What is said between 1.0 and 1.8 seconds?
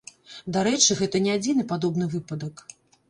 гэта не адзіны